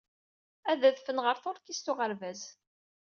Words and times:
Ad 0.71 0.81
adfen 0.89 1.21
ɣer 1.25 1.35
tuṛkist 1.41 1.87
n 1.89 1.91
uɣerbaz. 1.91 2.41